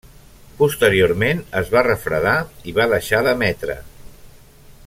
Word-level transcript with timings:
Posteriorment 0.61 1.43
es 1.61 1.69
va 1.75 1.85
refredar 1.89 2.35
i 2.73 2.77
va 2.81 2.91
deixar 2.97 3.23
d'emetre. 3.29 3.81